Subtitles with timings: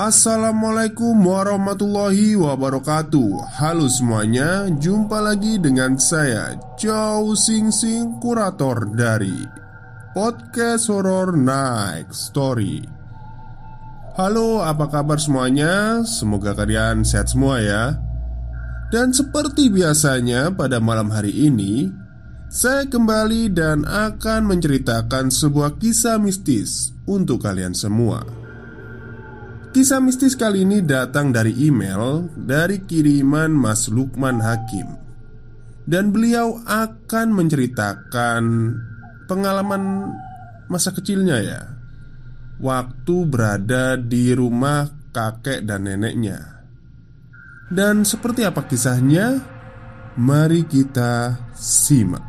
[0.00, 3.60] Assalamualaikum warahmatullahi wabarakatuh.
[3.60, 9.44] Halo semuanya, jumpa lagi dengan saya Chow Sing Sing, kurator dari
[10.16, 12.80] Podcast Horror Night Story.
[14.16, 16.00] Halo, apa kabar semuanya?
[16.08, 17.92] Semoga kalian sehat semua ya.
[18.88, 21.92] Dan seperti biasanya pada malam hari ini
[22.48, 28.39] Saya kembali dan akan menceritakan sebuah kisah mistis untuk kalian semua
[29.70, 34.98] Kisah mistis kali ini datang dari email dari kiriman Mas Lukman Hakim.
[35.86, 38.42] Dan beliau akan menceritakan
[39.30, 40.10] pengalaman
[40.66, 41.62] masa kecilnya ya.
[42.58, 46.66] Waktu berada di rumah kakek dan neneknya.
[47.70, 49.38] Dan seperti apa kisahnya?
[50.18, 52.26] Mari kita simak.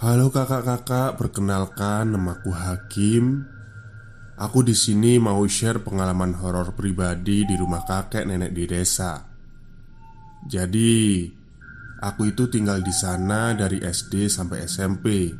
[0.00, 3.57] Halo kakak-kakak, perkenalkan namaku Hakim
[4.38, 9.18] Aku di sini mau share pengalaman horor pribadi di rumah kakek nenek di desa.
[10.46, 11.26] Jadi,
[11.98, 15.34] aku itu tinggal di sana dari SD sampai SMP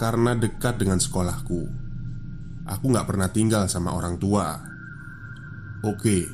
[0.00, 1.62] karena dekat dengan sekolahku.
[2.64, 4.56] Aku nggak pernah tinggal sama orang tua.
[5.84, 6.24] Oke,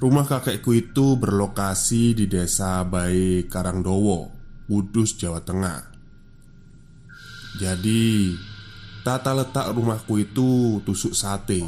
[0.00, 4.32] rumah kakekku itu berlokasi di desa Bae Karangdowo,
[4.64, 5.92] Kudus, Jawa Tengah.
[7.60, 8.32] Jadi,
[9.06, 11.62] Tata letak rumahku itu tusuk sate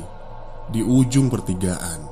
[0.74, 2.02] di ujung pertigaan.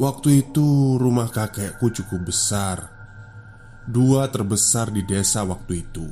[0.00, 2.88] Waktu itu rumah kakekku cukup besar,
[3.84, 6.08] dua terbesar di desa waktu itu.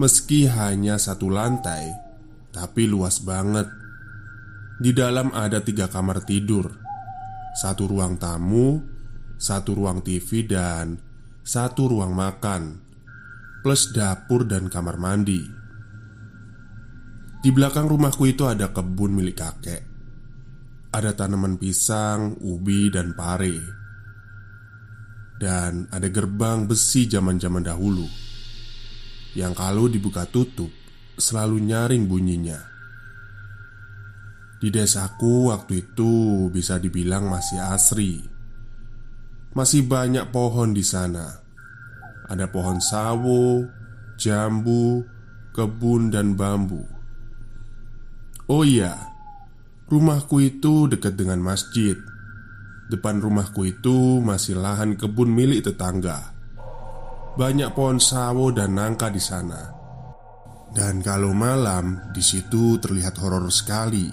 [0.00, 1.92] Meski hanya satu lantai,
[2.56, 3.68] tapi luas banget.
[4.80, 6.72] Di dalam ada tiga kamar tidur,
[7.52, 8.80] satu ruang tamu,
[9.36, 10.96] satu ruang TV, dan
[11.44, 12.80] satu ruang makan,
[13.60, 15.53] plus dapur dan kamar mandi.
[17.44, 19.84] Di belakang rumahku itu ada kebun milik kakek.
[20.96, 23.52] Ada tanaman pisang, ubi, dan pare.
[25.36, 28.08] Dan ada gerbang besi zaman-zaman dahulu
[29.36, 30.70] yang kalau dibuka tutup
[31.20, 32.56] selalu nyaring bunyinya.
[34.56, 38.24] Di desaku waktu itu bisa dibilang masih asri.
[39.52, 41.44] Masih banyak pohon di sana.
[42.24, 43.68] Ada pohon sawo,
[44.16, 45.04] jambu,
[45.52, 46.93] kebun, dan bambu.
[48.44, 48.92] Oh iya,
[49.88, 51.96] rumahku itu dekat dengan masjid.
[52.92, 56.36] Depan rumahku itu masih lahan kebun milik tetangga.
[57.40, 59.72] Banyak pohon sawo dan nangka di sana.
[60.76, 64.12] Dan kalau malam, di situ terlihat horor sekali.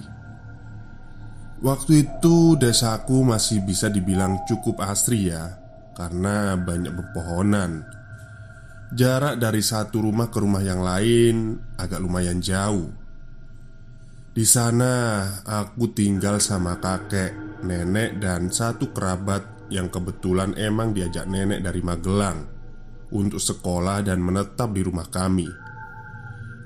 [1.60, 5.60] Waktu itu desaku masih bisa dibilang cukup asri ya,
[5.92, 7.84] karena banyak pepohonan.
[8.96, 13.01] Jarak dari satu rumah ke rumah yang lain agak lumayan jauh.
[14.32, 21.60] Di sana aku tinggal sama kakek, nenek, dan satu kerabat yang kebetulan emang diajak nenek
[21.60, 22.48] dari Magelang
[23.12, 25.44] untuk sekolah dan menetap di rumah kami.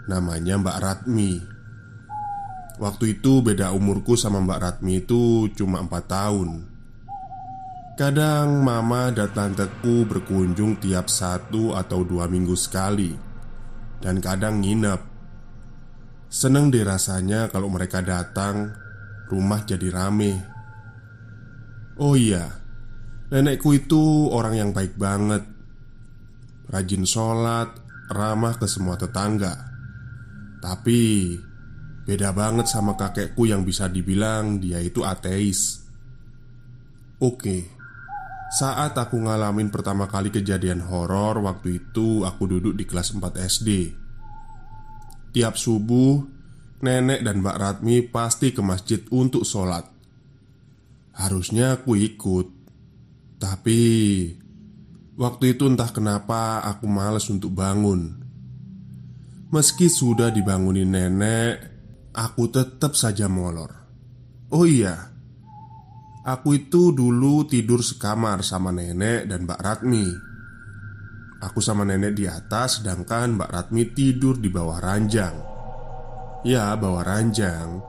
[0.06, 1.32] Namanya Mbak Ratmi.
[2.78, 6.50] Waktu itu beda umurku sama Mbak Ratmi itu cuma 4 tahun.
[7.98, 13.08] Kadang mama dan tanteku berkunjung tiap satu atau dua minggu sekali
[14.04, 15.15] Dan kadang nginep
[16.26, 18.74] Seneng deh rasanya kalau mereka datang.
[19.26, 20.38] Rumah jadi rame.
[21.98, 22.46] Oh iya
[23.26, 25.42] Nenekku itu orang yang baik banget.
[26.70, 27.74] Rajin sholat
[28.06, 29.54] Ramah ke semua tetangga.
[30.62, 31.34] Tapi
[32.06, 35.82] Beda banget sama kakekku yang bisa dibilang dia itu ateis.
[37.18, 37.76] Oke
[38.46, 43.70] saat aku ngalamin pertama kali kejadian horor waktu itu aku duduk di kelas 4 SD.
[45.36, 46.24] Tiap subuh,
[46.80, 49.84] nenek dan Mbak Ratmi pasti ke masjid untuk sholat.
[51.12, 52.48] Harusnya aku ikut,
[53.36, 53.80] tapi
[55.20, 58.16] waktu itu entah kenapa aku males untuk bangun.
[59.52, 61.52] Meski sudah dibangunin nenek,
[62.16, 63.76] aku tetap saja molor.
[64.56, 65.16] Oh iya,
[66.26, 70.06] Aku itu dulu tidur sekamar sama nenek dan Mbak Ratmi
[71.36, 75.36] Aku sama nenek di atas sedangkan Mbak Ratmi tidur di bawah ranjang.
[76.48, 77.84] Ya, bawah ranjang.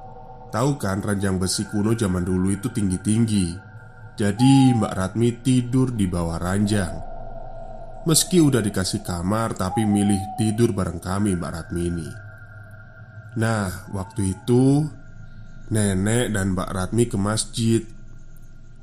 [0.51, 3.55] Tahu kan ranjang besi kuno zaman dulu itu tinggi-tinggi.
[4.19, 6.91] Jadi Mbak Ratmi tidur di bawah ranjang.
[8.03, 12.09] Meski udah dikasih kamar tapi milih tidur bareng kami Mbak Ratmi ini.
[13.39, 14.83] Nah, waktu itu
[15.71, 17.83] Nenek dan Mbak Ratmi ke masjid.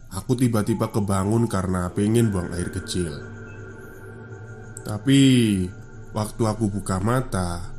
[0.08, 3.44] Aku tiba-tiba kebangun karena pengen buang air kecil
[4.84, 5.20] Tapi
[6.12, 7.72] Waktu aku buka mata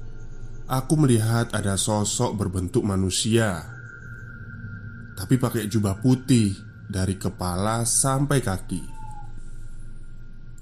[0.65, 3.61] Aku melihat ada sosok berbentuk manusia.
[5.13, 6.51] Tapi pakai jubah putih
[6.89, 8.83] Dari kepala sampai kaki.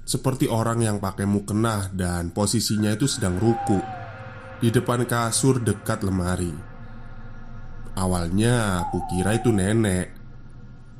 [0.04, 3.80] Seperti orang yang pakai mukena Dan posisinya itu sedang ruku
[4.60, 6.52] Di depan kasur dekat lemari.
[7.94, 10.12] Awalnya aku kira itu nenek.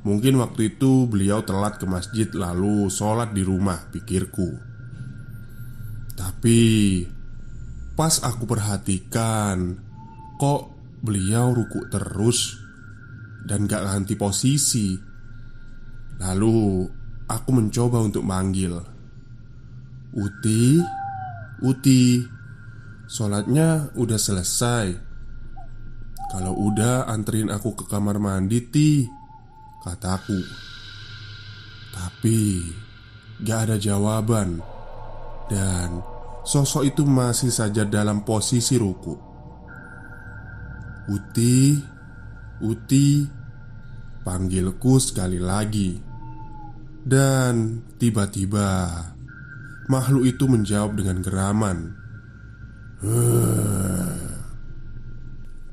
[0.07, 4.74] Mungkin waktu itu beliau telat ke masjid lalu sholat di rumah pikirku
[6.15, 6.61] Tapi
[7.95, 9.79] pas aku perhatikan
[10.39, 10.63] Kok
[11.03, 12.59] beliau ruku terus
[13.45, 14.97] Dan gak ganti posisi.
[16.17, 16.87] Lalu
[17.29, 18.73] aku mencoba untuk manggil.
[20.15, 20.81] Uti
[21.61, 22.25] Uti
[23.05, 24.87] Sholatnya udah selesai.
[26.33, 29.05] Kalau udah anterin aku ke kamar mandi ti
[29.85, 30.41] Kataku.
[31.93, 32.41] Tapi
[33.45, 34.74] Gak ada jawaban
[35.51, 36.01] Dan
[36.45, 39.17] Sosok itu masih saja dalam posisi ruku.
[41.09, 41.81] Uti
[42.61, 43.25] Uti
[44.21, 45.97] Panggilku sekali lagi.
[47.05, 48.69] Dan tiba-tiba
[49.85, 51.93] Makhluk itu menjawab dengan geraman.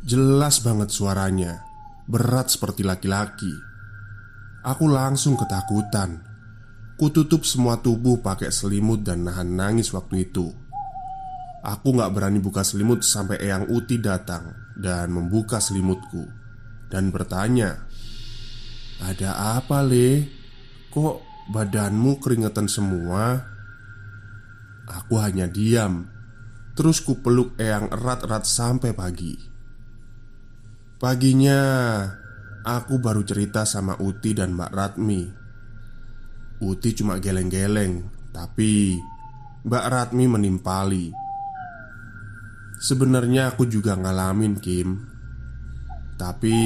[0.04, 1.64] Jelas banget suaranya.
[2.12, 3.52] Berat seperti laki-laki.
[4.68, 6.31] Aku langsung ketakutan.
[7.02, 10.54] Kututup semua tubuh pakai selimut dan nahan nangis waktu itu.
[11.66, 16.30] Aku gak berani buka selimut sampai Eyang Uti datang dan membuka selimutku
[16.94, 17.90] dan bertanya,
[19.02, 20.30] "Ada apa, Le?
[20.94, 23.50] Kok badanmu keringetan semua?"
[24.86, 26.06] Aku hanya diam.
[26.78, 29.34] Terus ku peluk Eyang erat-erat sampai pagi.
[31.02, 31.66] Paginya,
[32.62, 35.41] Aku baru cerita sama Uti dan Mbak Ratmi
[36.62, 39.02] Uti cuma geleng-geleng Tapi
[39.66, 41.10] Mbak Ratmi menimpali.
[42.82, 44.98] Sebenarnya aku juga ngalamin Kim.
[46.18, 46.58] Tapi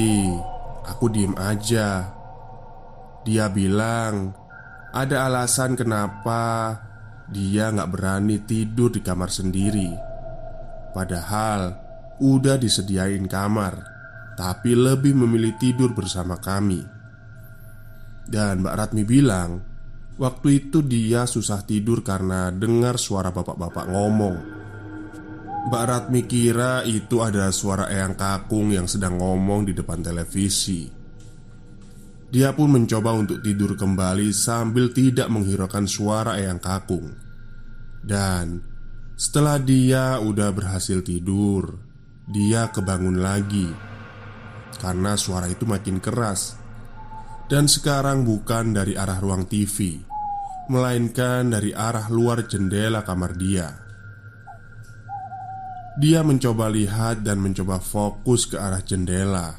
[0.86, 2.12] Aku diem aja.
[3.24, 4.36] Dia bilang
[4.92, 6.76] Ada alasan kenapa
[7.32, 9.90] Dia gak berani tidur di kamar sendiri.
[10.92, 11.72] Padahal
[12.20, 13.96] Udah disediain kamar
[14.36, 16.84] tapi lebih memilih tidur bersama kami.
[18.28, 19.64] Dan Mbak Ratmi bilang,
[20.16, 24.36] waktu itu dia susah tidur karena dengar suara bapak-bapak ngomong.
[25.66, 30.86] Mbak Ratmi kira itu ada suara Eyang Kakung yang sedang ngomong di depan televisi.
[32.26, 37.10] Dia pun mencoba untuk tidur kembali sambil tidak menghiraukan suara Eyang Kakung.
[38.06, 38.62] Dan
[39.18, 41.74] setelah dia udah berhasil tidur,
[42.30, 43.66] dia kebangun lagi
[44.78, 46.58] karena suara itu makin keras
[47.46, 50.02] dan sekarang bukan dari arah ruang TV,
[50.68, 53.68] melainkan dari arah luar jendela kamar dia.
[55.96, 59.56] Dia mencoba lihat dan mencoba fokus ke arah jendela,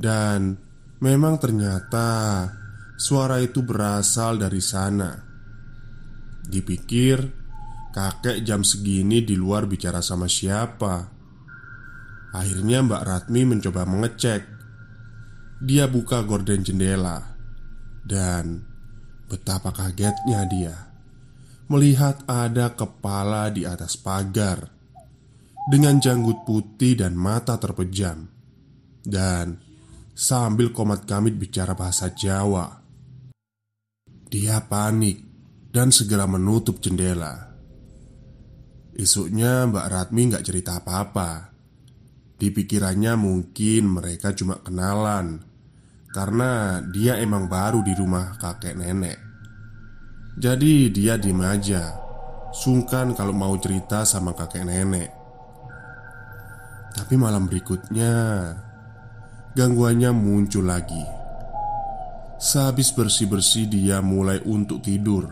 [0.00, 0.56] dan
[1.04, 2.48] memang ternyata
[2.96, 5.12] suara itu berasal dari sana.
[6.44, 7.20] Dipikir
[7.92, 11.14] kakek jam segini di luar bicara sama siapa.
[12.34, 14.42] Akhirnya Mbak Ratmi mencoba mengecek
[15.62, 17.22] Dia buka gorden jendela
[18.02, 18.73] Dan
[19.28, 20.76] Betapa kagetnya dia
[21.72, 24.68] Melihat ada kepala di atas pagar
[25.64, 28.28] Dengan janggut putih dan mata terpejam.
[29.00, 29.60] Dan
[30.12, 32.68] Sambil komat kamit bicara bahasa Jawa
[34.28, 35.18] Dia panik
[35.72, 37.54] Dan segera menutup jendela.
[38.94, 41.50] Esoknya Mbak Ratmi nggak cerita apa-apa.
[42.38, 45.53] Di pikirannya mungkin mereka cuma kenalan
[46.14, 49.18] Karena dia emang baru di rumah kakek nenek.
[50.38, 51.94] Jadi dia diem aja
[52.54, 55.10] Sungkan kalau mau cerita sama kakek nenek.
[56.94, 58.14] Tapi malam berikutnya
[59.58, 61.02] Gangguannya muncul lagi.
[62.38, 65.26] Sehabis bersih-bersih dia mulai untuk tidur.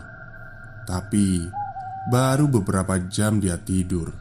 [0.83, 1.47] Tapi
[2.11, 4.11] Baru beberapa jam dia tidur.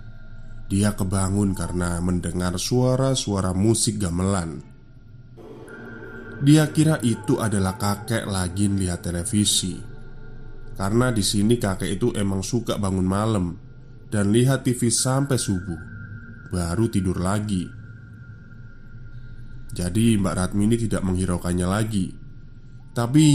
[0.71, 4.72] Dia kebangun karena mendengar suara-suara musik gamelan
[6.43, 9.79] Dia kira itu adalah kakek lagi lihat televisi.
[10.75, 13.55] Karena di sini kakek itu emang suka bangun malam
[14.11, 15.79] dan lihat TV sampai subuh,
[16.51, 17.63] baru tidur lagi.
[19.73, 22.11] Jadi Mbak Ratmini tidak menghiraukannya lagi.
[22.93, 23.27] Tapi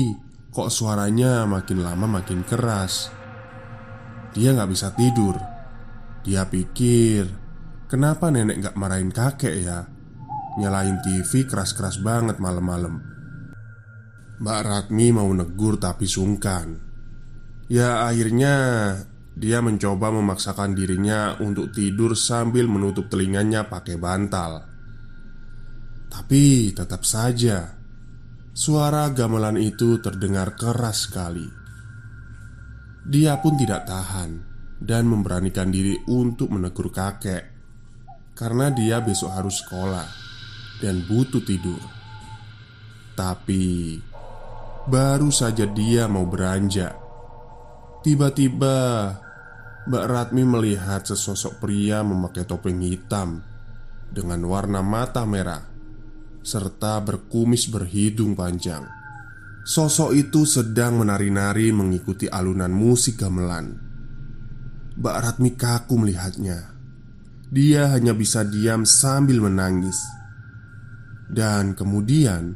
[0.52, 3.10] kok suaranya makin lama makin keras?
[4.36, 5.40] Dia nggak bisa tidur.
[6.28, 7.48] Dia pikir
[7.88, 9.88] Kenapa nenek nggak marahin kakek ya
[10.58, 12.98] Nyalain TV keras-keras banget malam-malam
[14.42, 16.88] Mbak Ratmi mau negur tapi sungkan
[17.68, 18.56] Ya akhirnya
[19.38, 24.66] dia mencoba memaksakan dirinya untuk tidur sambil menutup telinganya pakai bantal.
[26.10, 27.78] Tapi tetap saja
[28.56, 31.46] suara gamelan itu terdengar keras sekali.
[33.06, 34.32] Dia pun tidak tahan
[34.82, 37.44] dan memberanikan diri untuk menegur kakek
[38.34, 40.27] karena dia besok harus sekolah
[40.82, 41.82] dan butuh tidur.
[43.18, 43.98] Tapi
[44.86, 46.94] baru saja dia mau beranjak
[48.06, 49.10] Tiba-tiba
[49.90, 53.42] Mbak Ratmi melihat sesosok pria memakai topeng hitam
[54.14, 55.66] Dengan warna mata merah
[56.46, 58.88] Serta berkumis berhidung panjang.
[59.68, 63.76] Sosok itu sedang menari-nari mengikuti alunan musik gamelan.
[64.96, 66.72] Mbak Ratmi kaku melihatnya.
[67.52, 70.00] Dia hanya bisa diam sambil menangis
[71.28, 72.56] Dan kemudian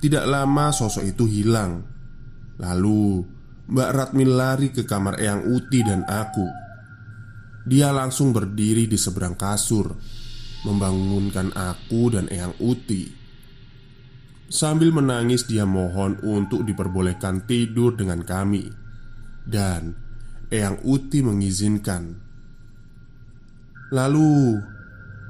[0.00, 1.84] Tidak lama sosok itu hilang.
[2.56, 3.20] Lalu
[3.68, 6.48] Mbak Ratmi lari ke kamar Eyang Uti dan aku.
[7.68, 9.92] Dia langsung berdiri di seberang kasur
[10.60, 13.08] Membangunkan aku dan Eyang Uti.
[14.50, 18.68] Sambil menangis dia mohon untuk diperbolehkan tidur dengan kami.
[19.40, 19.96] Dan
[20.52, 22.12] Eyang Uti mengizinkan.
[23.88, 24.60] Lalu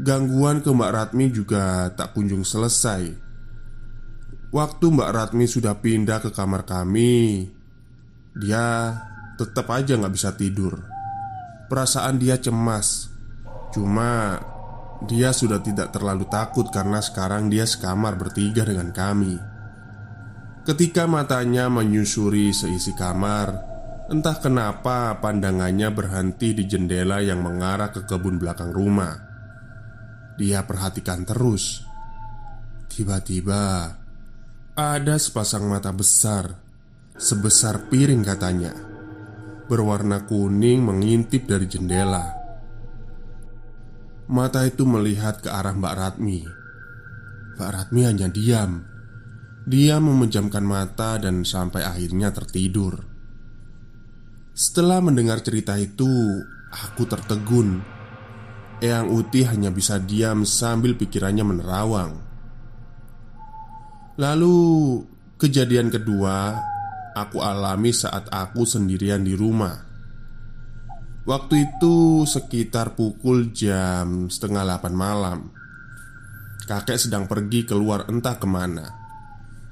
[0.00, 3.12] Gangguan ke Mbak Ratmi juga tak kunjung selesai.
[4.48, 7.44] Waktu Mbak Ratmi sudah pindah ke kamar kami
[8.32, 8.96] dia
[9.36, 10.80] tetap aja nggak bisa tidur.
[11.68, 13.12] Perasaan dia cemas.
[13.76, 14.40] Cuma
[15.04, 19.36] dia sudah tidak terlalu takut karena sekarang dia sekamar bertiga dengan kami.
[20.64, 23.68] Ketika matanya menyusuri seisi kamar
[24.10, 29.29] Entah kenapa pandangannya berhenti di jendela yang mengarah ke kebun belakang rumah
[30.40, 31.84] Dia perhatikan terus.
[32.88, 33.92] Tiba-tiba
[34.72, 36.56] Ada sepasang mata besar
[37.12, 38.72] Sebesar piring katanya
[39.68, 42.26] Berwarna kuning mengintip dari jendela.
[44.32, 46.42] Mata itu melihat ke arah Mbak Ratmi.
[47.54, 48.82] Mbak Ratmi hanya diam.
[49.62, 52.98] Dia memejamkan mata dan sampai akhirnya tertidur.
[54.50, 56.10] Setelah mendengar cerita itu
[56.70, 57.82] Aku tertegun
[58.80, 62.30] Eyang Uti hanya bisa diam sambil pikirannya menerawang
[64.20, 65.00] Lalu
[65.40, 66.60] kejadian kedua
[67.16, 69.80] aku alami saat aku sendirian di rumah.
[71.24, 75.38] Waktu itu sekitar pukul jam setengah delapan malam.
[76.68, 78.92] Kakek sedang pergi keluar entah ke mana.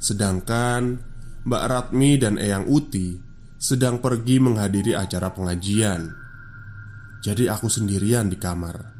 [0.01, 0.97] Sedangkan
[1.45, 3.21] Mbak Ratmi dan Eyang Uti
[3.61, 6.09] sedang pergi menghadiri acara pengajian.
[7.21, 8.98] Jadi aku sendirian di kamar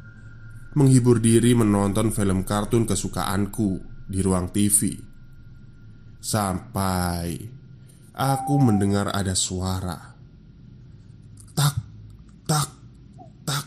[0.77, 4.93] Menghibur diri menonton film kartun kesukaanku di ruang TV
[6.21, 7.59] Sampai
[8.19, 9.95] Aku mendengar ada suara.
[11.55, 11.75] Tak,
[12.43, 12.69] tak,
[13.47, 13.65] tak.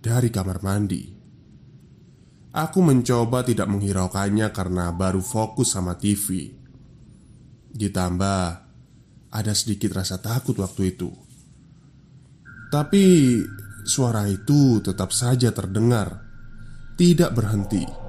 [0.00, 1.04] Dari kamar mandi.
[2.56, 6.54] Aku mencoba tidak menghiraukannya karena baru fokus sama TV
[7.74, 8.42] Ditambah
[9.28, 11.12] Ada sedikit rasa takut waktu itu.
[12.72, 13.04] Tapi
[13.84, 16.24] Suara itu tetap saja terdengar
[16.96, 18.04] Tidak berhenti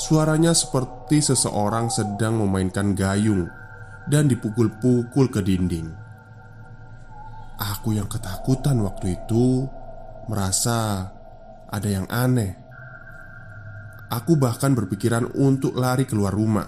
[0.00, 3.52] Suaranya seperti seseorang sedang memainkan gayung
[4.08, 5.92] dan dipukul-pukul ke dinding.
[7.60, 9.68] Aku yang ketakutan waktu itu
[10.32, 11.04] merasa
[11.68, 12.56] ada yang aneh.
[14.08, 16.66] Aku bahkan berpikiran untuk lari keluar rumah,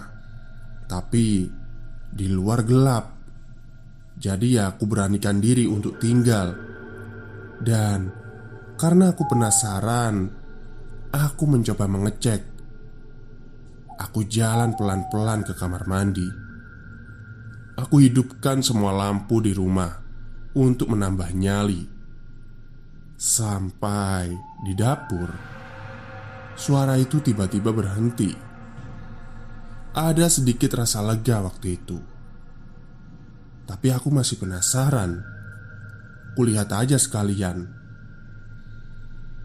[0.84, 1.48] tapi
[2.12, 3.16] di luar gelap.
[4.20, 6.71] Jadi ya aku beranikan diri untuk tinggal.
[7.62, 8.10] Dan
[8.74, 10.26] karena aku penasaran,
[11.14, 12.42] aku mencoba mengecek.
[14.02, 16.42] Aku jalan pelan-pelan ke kamar mandi
[17.72, 19.88] Aku hidupkan semua lampu di rumah
[20.52, 21.88] untuk menambah nyali.
[23.16, 24.28] Sampai
[24.60, 25.32] di dapur,
[26.52, 28.28] suara itu tiba-tiba berhenti.
[29.96, 31.98] Ada sedikit rasa lega waktu itu,
[33.64, 35.41] tapi aku masih penasaran.
[36.32, 37.68] Kulihat aja sekalian.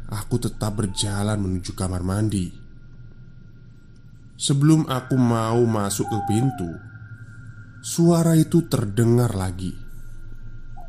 [0.07, 2.47] Aku tetap berjalan menuju kamar mandi.
[4.37, 6.71] Sebelum aku mau masuk ke pintu,
[7.87, 9.71] Suara itu terdengar lagi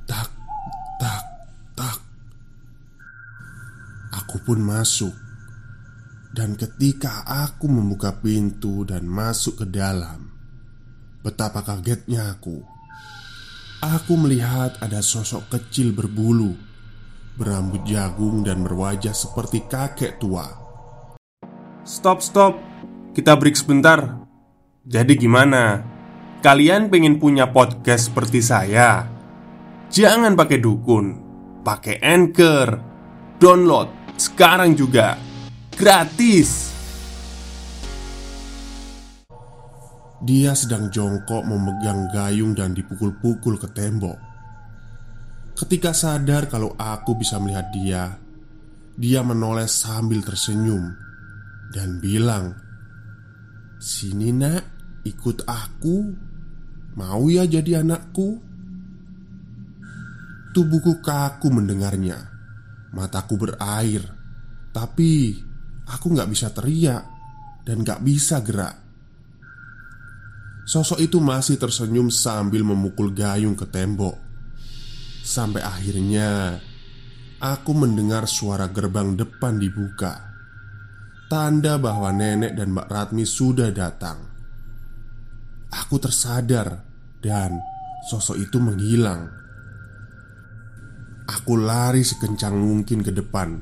[0.02, 0.28] Tak,
[0.98, 1.22] tak,
[1.78, 1.98] tak
[4.18, 5.14] Aku pun masuk
[6.34, 10.26] Dan ketika aku membuka pintu dan masuk ke dalam
[11.22, 12.77] Betapa kagetnya aku
[13.78, 16.58] Aku melihat ada sosok kecil berbulu
[17.38, 20.50] Berambut jagung dan berwajah seperti kakek tua
[21.86, 22.60] Stop, stop.
[23.16, 24.20] Kita break sebentar.
[24.84, 25.80] Jadi gimana?
[26.44, 29.08] Kalian pengen punya podcast seperti saya?
[29.88, 31.06] Jangan pakai dukun,
[31.64, 32.76] pakai anchor,
[33.40, 33.88] download
[34.20, 35.16] sekarang juga,
[35.72, 36.67] gratis.
[40.18, 44.18] Dia sedang jongkok memegang gayung dan dipukul-pukul ke tembok.
[45.54, 48.18] Ketika sadar kalau aku bisa melihat dia,
[48.98, 50.90] dia menoleh sambil tersenyum
[51.70, 52.54] dan bilang,
[53.78, 54.62] "Sini, Nak,
[55.06, 56.26] ikut aku."
[56.98, 58.42] Mau ya jadi anakku?
[60.50, 62.18] Tubuhku kaku mendengarnya
[62.90, 64.02] Mataku berair
[64.74, 65.36] Tapi
[65.86, 67.04] aku gak bisa teriak
[67.62, 68.87] Dan gak bisa gerak
[70.68, 74.20] Sosok itu masih tersenyum sambil memukul gayung ke tembok
[75.24, 76.60] Sampai akhirnya
[77.40, 80.28] Aku mendengar suara gerbang depan dibuka
[81.32, 84.28] Tanda bahwa nenek dan Mbak Ratmi sudah datang
[85.68, 86.80] Aku tersadar
[87.20, 87.60] dan
[88.08, 89.28] sosok itu menghilang.
[91.28, 93.60] Aku lari sekencang mungkin ke depan.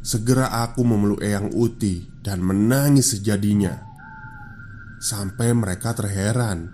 [0.00, 3.83] Segera aku memeluk Eyang Uti dan menangis sejadinya.
[5.04, 6.72] Sampai mereka terheran.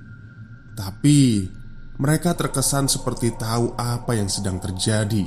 [0.78, 1.50] Tapi
[1.98, 5.26] mereka terkesan seperti tahu apa yang sedang terjadi.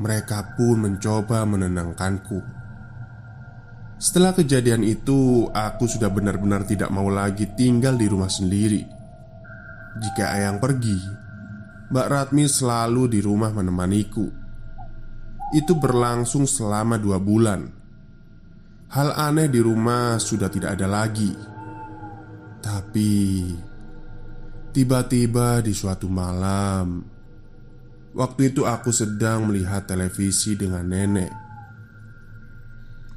[0.00, 2.40] Mereka pun mencoba menenangkanku.
[4.00, 8.80] Setelah kejadian itu, aku sudah benar-benar tidak mau lagi tinggal di rumah sendiri.
[10.00, 10.96] Jika Ayang pergi,
[11.92, 14.24] Mbak Ratmi selalu di rumah menemaniku.
[15.52, 17.68] Itu berlangsung selama dua bulan.
[18.96, 21.49] Hal aneh di rumah sudah tidak ada lagi.
[22.60, 23.12] Tapi
[24.70, 27.02] tiba-tiba di suatu malam,
[28.12, 31.32] waktu itu aku sedang melihat televisi dengan nenek.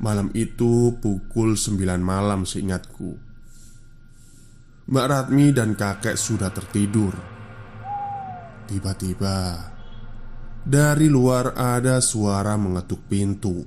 [0.04, 3.16] Malam itu pukul 9 malam seingatku.
[4.84, 7.16] Mbak Ratmi dan kakek sudah tertidur.
[8.68, 9.72] Tiba-tiba,
[10.64, 13.64] dari luar ada suara mengetuk pintu.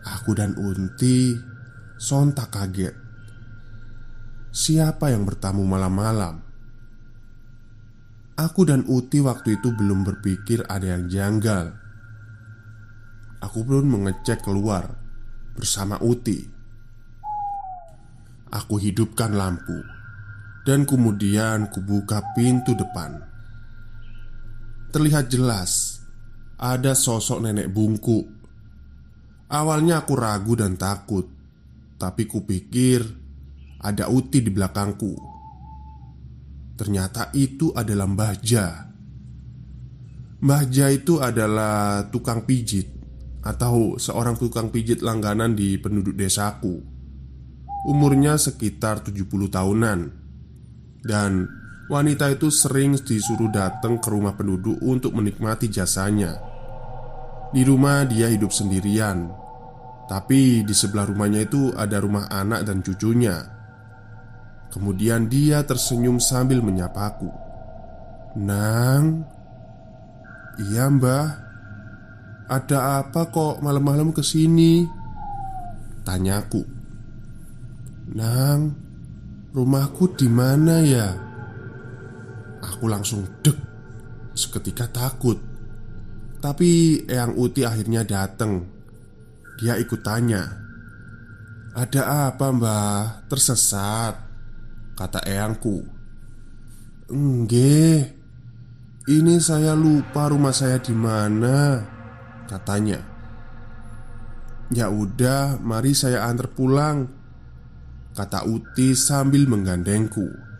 [0.00, 1.36] Aku dan Unti
[2.00, 3.09] sontak kaget.
[4.50, 6.42] Siapa yang bertamu malam-malam?
[8.34, 11.70] Aku dan Uti waktu itu belum berpikir ada yang janggal.
[13.46, 14.90] Aku pun mengecek keluar
[15.54, 16.42] bersama Uti.
[18.50, 19.86] Aku hidupkan lampu
[20.66, 23.22] dan kemudian kubuka pintu depan.
[24.90, 26.02] Terlihat jelas
[26.58, 28.26] ada sosok nenek bungku.
[29.46, 31.30] Awalnya aku ragu dan takut,
[32.02, 33.19] tapi kupikir
[33.80, 35.12] ada Uti di belakangku.
[36.76, 38.68] Ternyata itu adalah Mbah Ja.
[40.40, 42.88] Mbah Ja itu adalah tukang pijit
[43.40, 46.80] atau seorang tukang pijit langganan di penduduk desaku.
[47.80, 50.00] Umurnya sekitar 70 tahunan
[51.00, 51.48] Dan
[51.88, 56.36] wanita itu sering disuruh datang ke rumah penduduk untuk menikmati jasanya
[57.56, 59.32] Di rumah dia hidup sendirian
[60.04, 63.59] Tapi di sebelah rumahnya itu ada rumah anak dan cucunya
[64.70, 67.26] Kemudian dia tersenyum sambil menyapaku
[68.38, 69.26] Nang
[70.58, 71.26] Iya mbah
[72.46, 74.86] Ada apa kok malam-malam ke sini?
[76.06, 76.80] Tanyaku
[78.10, 78.74] Nang,
[79.54, 81.14] rumahku di mana ya?
[82.58, 83.54] Aku langsung dek,
[84.34, 85.38] seketika takut.
[86.42, 88.66] Tapi Eyang Uti akhirnya datang.
[89.60, 90.42] Dia ikut tanya,
[91.76, 93.28] "Ada apa, Mbah?
[93.28, 94.29] Tersesat?"
[95.00, 95.80] Kata Eyangku.
[97.08, 98.20] "Enggak.
[99.08, 101.80] Ini saya lupa rumah saya di mana,"
[102.44, 103.00] katanya.
[104.68, 107.08] "Ya udah, mari saya antar pulang."
[108.12, 110.50] Kata Uti sambil menggandengku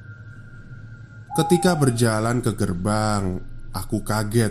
[1.30, 3.38] Ketika berjalan ke gerbang,
[3.70, 4.50] aku kaget.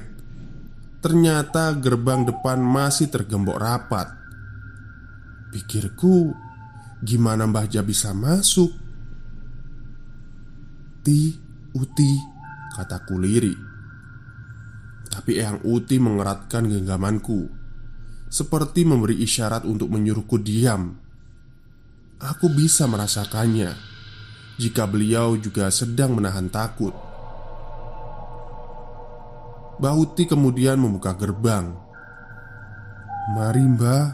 [1.03, 4.07] Ternyata gerbang depan masih tergembok rapat.
[5.51, 6.31] Pikirku,
[7.03, 8.71] gimana Mbah Ja bisa masuk?
[10.99, 11.31] Ti,
[11.79, 12.11] Uti,
[12.75, 13.55] kataku liri.
[15.07, 17.47] Tapi Eyang Uti mengeratkan genggamanku,
[18.27, 20.99] seperti memberi isyarat untuk menyuruhku diam.
[22.19, 23.71] Aku bisa merasakannya
[24.59, 26.91] jika beliau juga sedang menahan takut.
[29.79, 31.71] Bahuti kemudian membuka gerbang.
[33.31, 34.07] "Mari, Mbah."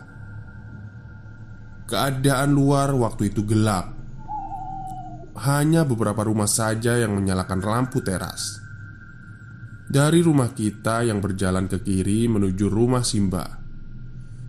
[1.90, 3.95] Keadaan luar waktu itu gelap.
[5.36, 8.64] Hanya beberapa rumah saja yang menyalakan lampu teras.
[9.86, 13.44] Dari rumah kita yang berjalan ke kiri menuju rumah Simba.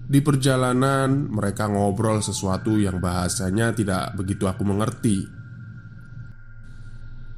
[0.07, 5.27] Di perjalanan, mereka ngobrol sesuatu yang bahasanya tidak begitu aku mengerti.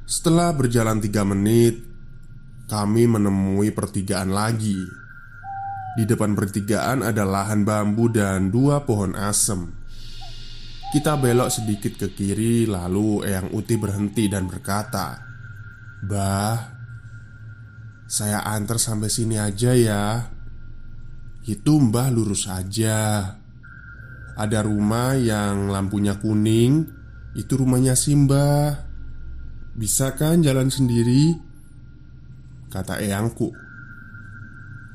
[0.05, 1.81] Setelah berjalan tiga menit,
[2.69, 4.77] kami menemui pertigaan lagi.
[5.97, 9.78] Di depan pertigaan ada lahan bambu dan dua pohon asem.
[10.89, 15.21] Kita belok sedikit ke kiri, lalu Eyang Uti berhenti dan berkata,
[16.01, 16.57] "Bah,
[18.09, 20.25] saya antar sampai sini aja ya."
[21.45, 23.21] Itu Mbah lurus aja.
[24.33, 26.89] Ada rumah yang lampunya kuning,
[27.37, 28.89] itu rumahnya Simbah.
[29.77, 31.37] Bisa kan jalan sendiri?
[32.69, 33.49] Kata eyangku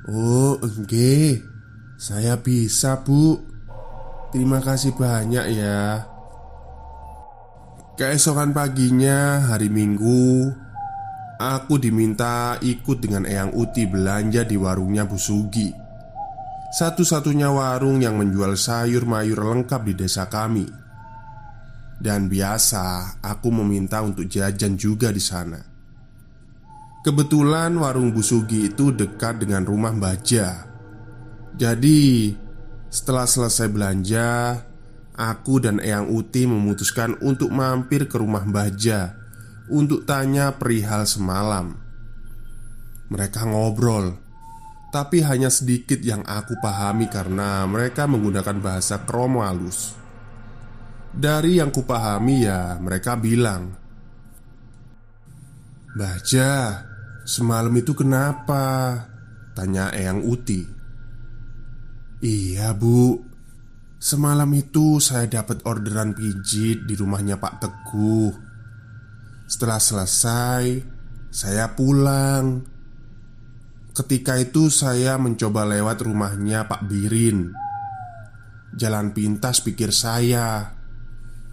[0.07, 1.43] Oh enggak
[1.97, 3.54] Saya bisa bu
[4.35, 6.03] Terima kasih banyak ya
[7.95, 10.51] Keesokan paginya hari Minggu
[11.39, 15.71] Aku diminta ikut dengan Eyang Uti belanja di warungnya Bu Sugi
[16.75, 20.67] Satu-satunya warung yang menjual sayur mayur lengkap di desa kami
[22.05, 25.61] dan biasa aku meminta untuk jajan juga di sana.
[27.05, 30.65] Kebetulan warung Busugi itu dekat dengan rumah Baja.
[31.53, 32.33] Jadi,
[32.95, 34.63] setelah selesai belanja,
[35.19, 39.19] aku dan Eyang Uti memutuskan untuk mampir ke rumah Baja
[39.67, 41.75] untuk tanya perihal semalam.
[43.11, 44.15] Mereka ngobrol,
[44.95, 49.99] tapi hanya sedikit yang aku pahami karena mereka menggunakan bahasa kromo halus.
[51.11, 53.71] Dari yang kupahami ya mereka bilang
[55.95, 56.83] Baja
[57.23, 58.99] Semalam itu kenapa?
[59.55, 60.84] Tanya Eyang Uti
[62.25, 63.21] Iya bu.
[64.01, 68.33] Semalam itu saya dapat orderan pijit di rumahnya Pak Teguh.
[69.45, 70.65] Setelah selesai
[71.29, 72.63] Saya pulang.
[73.91, 77.51] Ketika itu saya mencoba lewat rumahnya Pak Birin.
[78.73, 80.71] Jalan pintas pikir saya.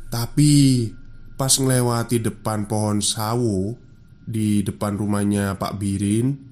[0.08, 0.86] Tapi
[1.34, 3.74] pas ngelewati depan pohon sawo
[4.22, 6.51] di depan rumahnya Pak Birin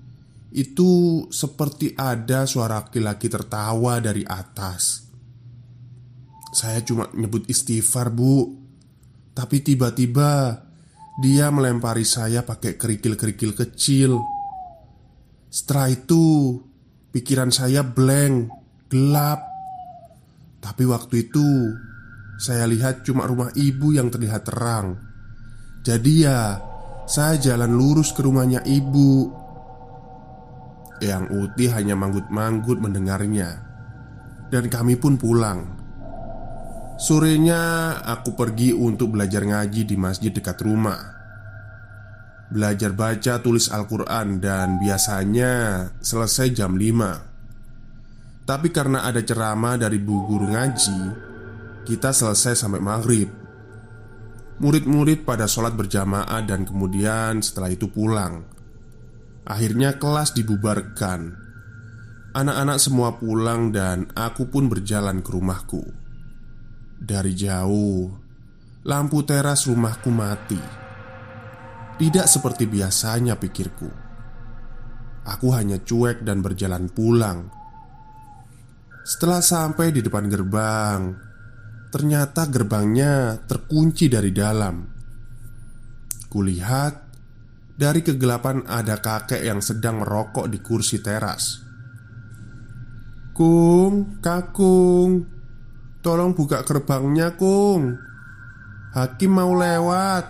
[0.50, 5.06] Itu seperti ada suara laki-laki tertawa dari atas
[6.50, 8.58] Saya cuma nyebut istighfar bu
[9.34, 10.66] Tapi tiba-tiba
[11.20, 14.18] dia melempari saya pakai kerikil-kerikil kecil
[15.54, 16.58] Setelah itu
[17.14, 18.50] pikiran saya blank,
[18.90, 19.46] gelap
[20.58, 21.48] Tapi waktu itu
[22.40, 24.96] saya lihat cuma rumah ibu yang terlihat terang.
[25.84, 26.56] Jadi ya,
[27.04, 29.28] saya jalan lurus ke rumahnya ibu.
[31.00, 33.64] Yang Uti hanya manggut-manggut mendengarnya.
[34.52, 35.80] Dan kami pun pulang.
[37.00, 41.20] Sorenya aku pergi untuk belajar ngaji di masjid dekat rumah.
[42.50, 50.26] Belajar baca tulis Al-Quran dan biasanya selesai jam 5 Tapi karena ada ceramah dari bu
[50.26, 51.30] guru ngaji
[51.86, 53.30] kita selesai sampai maghrib
[54.66, 58.42] Murid-murid pada sholat berjamaah dan kemudian setelah itu pulang
[59.50, 61.50] Akhirnya kelas dibubarkan.
[62.38, 65.84] Anak-anak semua pulang dan aku pun berjalan ke rumahku.
[67.02, 68.30] Dari jauh
[68.88, 70.62] Lampu teras rumahku mati.
[72.00, 73.92] Tidak seperti biasanya pikirku.
[75.28, 77.52] Aku hanya cuek dan berjalan pulang.
[79.04, 81.02] Setelah sampai di depan gerbang
[81.90, 84.86] Ternyata gerbangnya terkunci dari dalam.
[86.30, 87.09] Kulihat
[87.80, 91.64] dari kegelapan ada kakek yang sedang merokok di kursi teras.
[93.32, 95.24] "Kung, Kakung,
[96.04, 97.96] tolong buka gerbangnya, Kung.
[98.92, 100.26] Hakim mau lewat."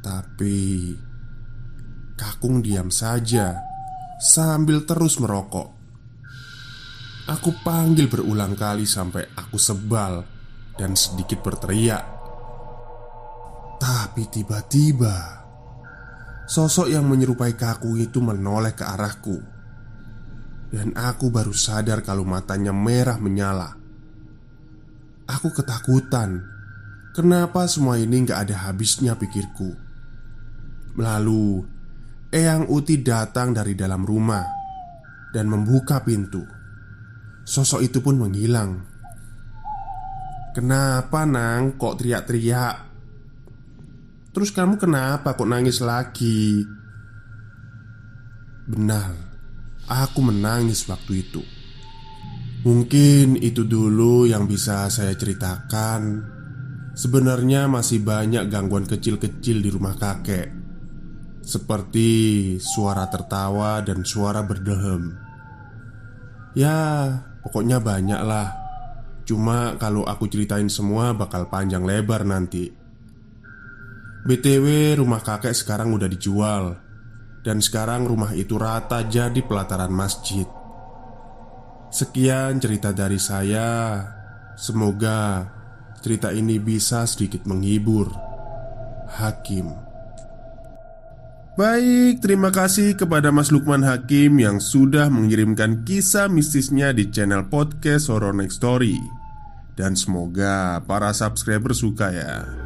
[0.00, 0.96] Tapi
[2.16, 3.52] Kakung diam saja
[4.16, 5.68] sambil terus merokok.
[7.28, 10.24] Aku panggil berulang kali sampai aku sebal
[10.80, 12.02] dan sedikit berteriak.
[13.78, 15.41] Tapi tiba-tiba
[16.52, 19.40] Sosok yang menyerupai kakung itu menoleh ke arahku.
[20.68, 23.72] Dan aku baru sadar kalau matanya merah menyala.
[25.32, 26.44] Aku ketakutan.
[27.16, 29.72] Kenapa semua ini gak ada habisnya pikirku?
[31.00, 31.64] Lalu
[32.28, 34.44] Eyang Uti datang dari dalam rumah
[35.32, 36.44] Dan membuka pintu.
[37.48, 38.76] Sosok itu pun menghilang.
[40.52, 41.80] Kenapa nang?
[41.80, 42.91] Kok teriak-teriak
[44.32, 46.64] Terus kamu kenapa kok nangis lagi?
[48.64, 49.12] Benar,
[49.84, 51.44] aku menangis waktu itu.
[52.64, 56.24] Mungkin itu dulu yang bisa saya ceritakan.
[56.96, 60.48] Sebenarnya masih banyak gangguan kecil-kecil di rumah kakek,
[61.40, 62.10] seperti
[62.60, 65.12] suara tertawa dan suara berdehem.
[66.52, 66.76] Ya,
[67.44, 68.52] pokoknya banyak lah.
[69.24, 72.81] Cuma kalau aku ceritain semua bakal panjang lebar nanti.
[74.22, 76.78] BTW rumah kakek sekarang udah dijual.
[77.42, 80.46] Dan sekarang rumah itu rata jadi pelataran masjid.
[81.90, 83.98] Sekian cerita dari saya.
[84.54, 85.50] Semoga
[85.98, 88.14] cerita ini bisa sedikit menghibur.
[89.10, 89.74] Hakim.
[91.58, 98.08] Baik, terima kasih kepada Mas Lukman Hakim yang sudah mengirimkan kisah mistisnya di channel podcast
[98.08, 98.96] Horror Next Story.
[99.74, 102.61] Dan semoga para subscriber suka ya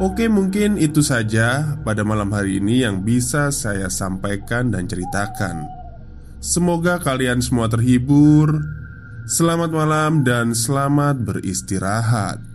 [0.00, 5.68] Oke, mungkin itu saja pada malam hari ini yang bisa saya sampaikan dan ceritakan.
[6.40, 8.56] Semoga kalian semua terhibur.
[9.28, 12.51] Selamat malam dan selamat beristirahat.